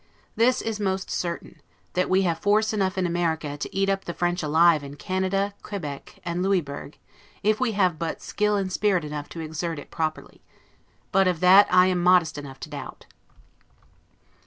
This 0.35 0.63
is 0.63 0.79
most 0.79 1.11
certain, 1.11 1.61
that 1.93 2.09
we 2.09 2.23
have 2.23 2.39
force 2.39 2.73
enough 2.73 2.97
in 2.97 3.05
America 3.05 3.55
to 3.55 3.75
eat 3.75 3.87
up 3.87 4.05
the 4.05 4.15
French 4.15 4.41
alive 4.41 4.83
in 4.83 4.95
Canada, 4.95 5.53
Quebec, 5.61 6.17
and 6.25 6.41
Louisburg, 6.41 6.97
if 7.43 7.59
we 7.59 7.73
have 7.73 7.99
but 7.99 8.19
skill 8.19 8.55
and 8.55 8.71
spirit 8.73 9.05
enough 9.05 9.29
to 9.29 9.41
exert 9.41 9.77
it 9.77 9.91
properly; 9.91 10.41
but 11.11 11.27
of 11.27 11.39
that 11.41 11.67
I 11.71 11.85
am 11.85 12.01
modest 12.01 12.39
enough 12.39 12.59
to 12.61 12.69
doubt. 12.71 13.05